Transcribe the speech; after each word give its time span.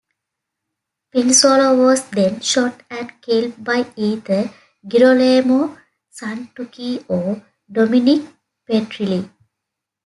Pinzolo 1.13 1.77
was 1.77 2.09
then 2.09 2.39
shot 2.39 2.81
and 2.89 3.21
killed 3.21 3.63
by 3.63 3.85
either 3.95 4.49
Girolamo 4.87 5.77
Santucci 6.11 7.05
or 7.07 7.45
Dominick 7.71 8.27
Petrilli. 8.67 9.29